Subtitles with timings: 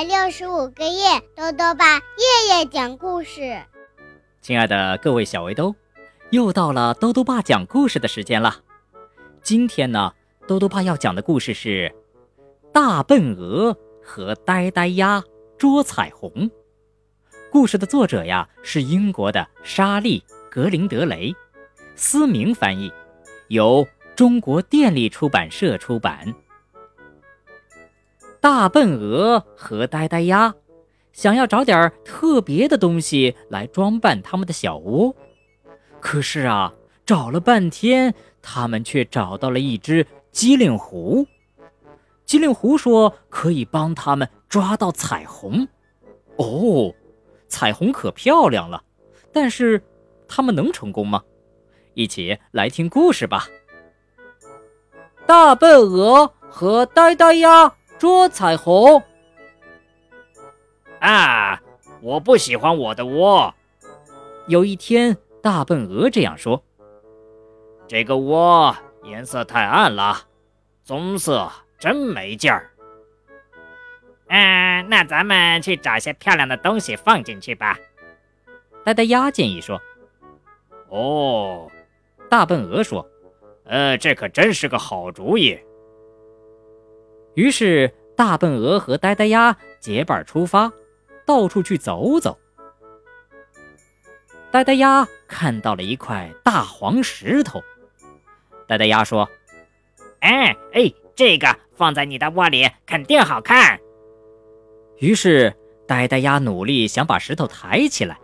[0.00, 3.60] 百六十五个夜，豆豆爸夜夜讲故事。
[4.40, 5.74] 亲爱的各位小围兜，
[6.30, 8.62] 又到了豆豆爸讲故事的时间了。
[9.42, 10.14] 今天呢，
[10.48, 11.92] 豆豆爸要讲的故事是
[12.72, 15.22] 《大笨鹅和呆呆鸭
[15.58, 16.30] 捉彩虹》。
[17.52, 20.20] 故事的作者呀是英国的莎莉·
[20.50, 21.34] 格林德雷，
[21.94, 22.90] 思明翻译，
[23.48, 23.86] 由
[24.16, 26.34] 中国电力出版社出版。
[28.40, 30.54] 大笨鹅和呆呆鸭
[31.12, 35.14] 想要找点特别的东西来装扮他们的小窝，
[36.00, 36.72] 可是啊，
[37.04, 41.26] 找了半天，他们却找到了一只机灵狐。
[42.24, 45.66] 机灵狐说可以帮他们抓到彩虹。
[46.36, 46.94] 哦，
[47.48, 48.82] 彩虹可漂亮了，
[49.32, 49.82] 但是
[50.28, 51.22] 他们能成功吗？
[51.94, 53.48] 一起来听故事吧。
[55.26, 57.74] 大笨鹅和呆呆鸭。
[58.00, 59.02] 捉彩虹
[61.00, 61.60] 啊！
[62.00, 63.54] 我不喜欢我的窝。
[64.46, 66.64] 有一天，大笨鹅这样说
[67.86, 70.16] ：“这个窝颜色太暗了，
[70.82, 72.70] 棕色真没劲儿。”
[74.28, 77.78] 嗯，那咱们去找些漂亮的东西放进去吧。
[78.82, 79.78] 呆呆鸭建议说
[80.88, 81.70] ：“哦。”
[82.30, 83.06] 大笨鹅说
[83.68, 85.60] ：“呃，这可真是个好主意。”
[87.34, 90.72] 于是，大笨鹅和呆呆鸭结伴出发，
[91.24, 92.38] 到处去走走。
[94.50, 97.62] 呆呆鸭看到了一块大黄石头，
[98.66, 99.28] 呆呆鸭说
[100.20, 103.78] ：“哎哎，这个放在你的窝里肯定好看。”
[104.98, 105.54] 于是，
[105.86, 108.18] 呆呆鸭努力想把石头抬起来，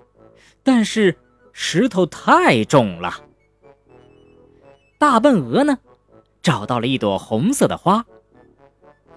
[0.64, 1.16] 但是
[1.52, 3.22] 石头太重了。
[4.98, 5.78] 大笨鹅呢，
[6.42, 8.04] 找到了一朵红色的花。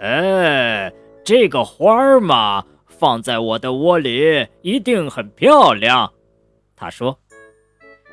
[0.00, 6.10] 哎，这个花儿嘛，放在我的窝里一定很漂亮。
[6.74, 7.18] 他说，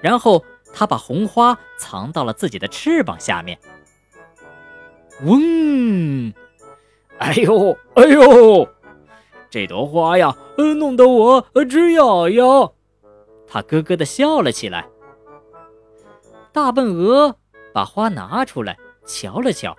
[0.01, 0.43] 然后
[0.73, 3.57] 他把红花藏到了自己的翅膀下面。
[5.23, 6.33] 嗡，
[7.19, 8.67] 哎呦，哎呦，
[9.49, 12.71] 这朵花呀，弄得我直痒痒。
[13.47, 14.85] 他咯咯的笑了起来。
[16.51, 17.33] 大笨鹅
[17.73, 19.73] 把花拿出来瞧了瞧，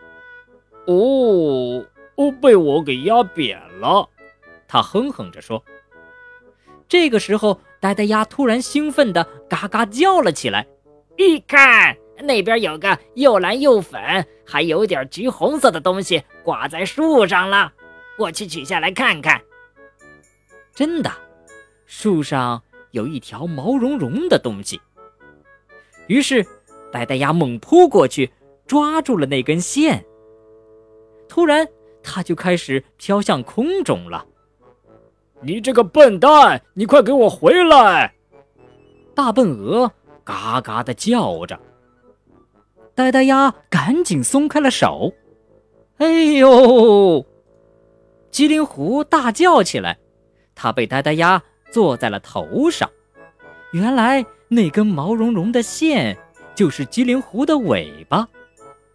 [0.87, 1.85] 哦。
[2.19, 4.09] 哦，被我给压扁了，
[4.67, 5.63] 他哼哼着说。
[6.89, 10.67] 这个时候，呆呆鸭突然兴奋地嘎嘎叫了起来
[11.17, 17.73] ：“一看，那边有个又蓝又粉，还有点橘红色的东西挂在树上了，
[18.19, 19.41] 我去取下来看看。”
[20.75, 21.13] 真的，
[21.87, 24.81] 树上有一条毛茸茸的东西。
[26.09, 26.45] 于是，
[26.91, 28.33] 呆呆鸭猛扑过去，
[28.67, 30.05] 抓住了那根线。
[31.29, 31.69] 突然，
[32.11, 34.25] 它就开始飘向空中了。
[35.43, 38.15] 你这个笨蛋，你快给我回来！
[39.15, 39.93] 大笨鹅
[40.25, 41.61] 嘎嘎的叫着。
[42.95, 45.13] 呆呆鸭赶紧松开了手。
[45.99, 47.25] 哎呦！
[48.31, 49.99] 机灵狐大叫起来，
[50.55, 52.91] 它被呆呆鸭坐在了头上。
[53.73, 56.17] 原来那根毛茸茸的线
[56.55, 58.27] 就是机灵狐的尾巴。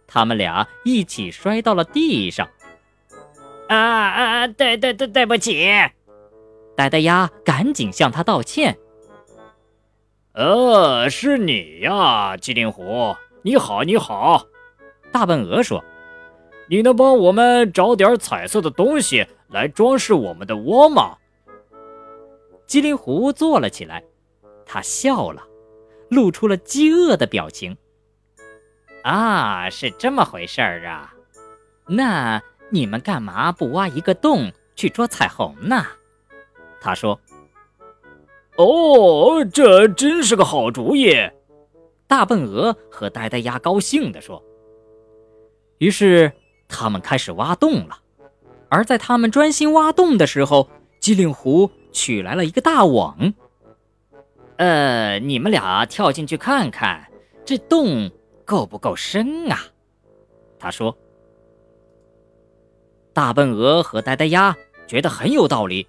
[0.06, 2.48] 他们俩一起摔到了地上。
[3.74, 4.46] 啊啊！
[4.46, 5.68] 对对对，对不起！
[6.76, 8.76] 呆呆鸭赶紧向他道歉。
[10.32, 14.46] 呃，是你呀，机灵狐，你好，你好。
[15.12, 15.84] 大笨鹅说
[16.68, 21.16] ：“你能帮我们找点彩色的东西来装饰我们的窝吗？”
[22.66, 24.02] 机灵狐坐了起来，
[24.66, 25.42] 他笑了，
[26.08, 27.76] 露出了饥饿的表情。
[29.04, 31.14] 啊，是这么回事儿啊，
[31.86, 32.42] 那。
[32.70, 35.84] 你们干嘛不挖一个洞去捉彩虹呢？
[36.80, 37.20] 他说
[38.58, 41.14] ：“哦，这真是个好主意。”
[42.06, 44.42] 大笨鹅和呆呆鸭高兴地说。
[45.78, 46.32] 于是
[46.68, 47.98] 他们开始挖洞了。
[48.68, 50.68] 而在他们专心挖洞的时候，
[51.00, 53.32] 机灵狐取来了一个大网。
[54.56, 57.08] 呃，你们俩跳进去看看，
[57.44, 58.10] 这洞
[58.44, 59.58] 够不够深啊？
[60.58, 60.96] 他说。
[63.14, 64.54] 大笨鹅和呆呆鸭
[64.88, 65.86] 觉得很有道理，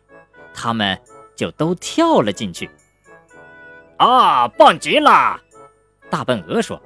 [0.53, 0.97] 他们
[1.35, 2.69] 就都跳了进去。
[3.97, 5.41] 啊，棒极了！
[6.09, 6.79] 大笨鹅说：“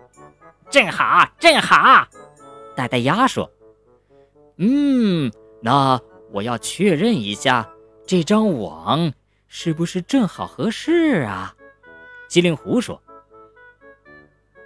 [0.72, 2.08] 正好，正好。”
[2.74, 3.52] 呆呆鸭说
[4.56, 5.30] ：“嗯，
[5.62, 6.00] 那
[6.32, 7.70] 我要确认一下，
[8.08, 9.12] 这张网
[9.50, 11.54] 是不是正好合适啊？”
[12.30, 13.02] 机灵狐说：“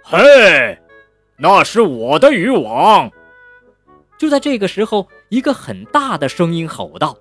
[0.04, 0.78] 嘿，
[1.36, 3.10] 那是我的渔网。”
[4.16, 5.08] 就在这个时候。
[5.28, 7.16] 一个很大的声音吼道：“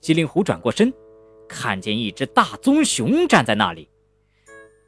[0.00, 0.92] 机灵狐转过身，
[1.48, 3.88] 看见一只大棕熊站在那里。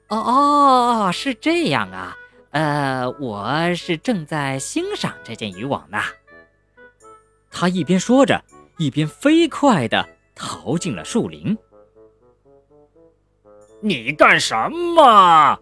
[0.09, 2.17] 哦哦，是这样啊。
[2.51, 5.99] 呃，我是正在欣赏这件渔网呢。
[7.51, 8.43] 他一边说着，
[8.79, 11.57] 一边飞快地逃进了树林。
[13.81, 15.61] 你干什么？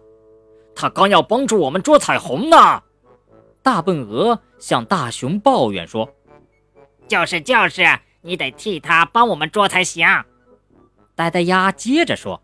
[0.73, 2.81] 他刚要帮助我们捉彩虹呢。
[3.61, 6.09] 大笨鹅向大熊抱怨说
[7.07, 7.83] ：“就是就是，
[8.21, 10.07] 你得替他帮我们捉才行。”
[11.15, 12.41] 呆呆鸭接着说。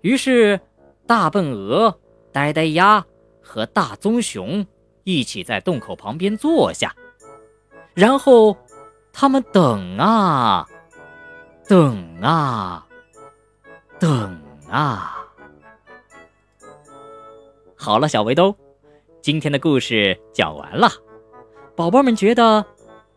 [0.00, 0.60] 于是，
[1.06, 2.00] 大笨鹅、
[2.32, 3.04] 呆呆鸭
[3.42, 4.66] 和大棕熊
[5.04, 6.94] 一起在洞口旁边坐下，
[7.94, 8.56] 然后
[9.12, 10.66] 他们等啊，
[11.68, 12.86] 等啊。
[13.98, 14.40] 等
[14.70, 15.26] 啊！
[17.76, 18.56] 好了，小围兜，
[19.20, 20.88] 今天的故事讲完了。
[21.76, 22.64] 宝宝们觉得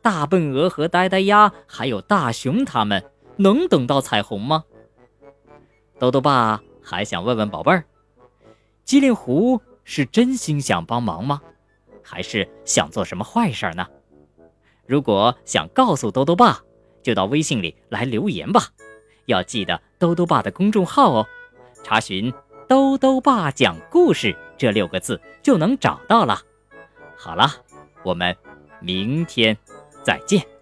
[0.03, 3.03] 大笨鹅和呆呆鸭还有大熊他们
[3.38, 4.65] 能等到彩虹吗？
[5.97, 7.85] 豆豆爸还想问问宝贝儿：
[8.83, 11.41] 机灵狐是真心想帮忙吗？
[12.03, 13.88] 还是想做什么坏事呢？
[14.85, 16.59] 如果想告诉豆豆爸，
[17.01, 18.67] 就到微信里来留言吧。
[19.27, 21.25] 要记得兜兜爸的公众号哦，
[21.81, 22.31] 查询
[22.67, 26.41] “兜兜爸讲故事”这六个字就能找到了。
[27.15, 27.49] 好了，
[28.03, 28.35] 我们
[28.81, 29.57] 明天
[30.03, 30.52] 再见。